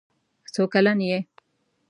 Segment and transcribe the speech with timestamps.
[0.53, 1.19] څو کلن یې.